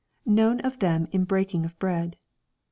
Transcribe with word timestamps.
[Known 0.25 0.61
of 0.61 0.79
them 0.79 1.07
in 1.11 1.25
breaking 1.25 1.63
of 1.63 1.77
bread. 1.77 2.17